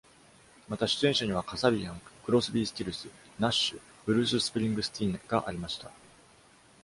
[0.67, 3.07] また、出演者にはカサビアン、クロスビー・スティルス、
[3.37, 5.91] ナッシュ、ブルーススプリングスティーンがありました。